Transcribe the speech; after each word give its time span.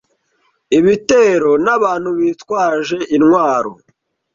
ibitero 0.77 1.51
n’abantu 1.65 2.09
bitwaje 2.17 2.97
intwaro, 3.15 3.71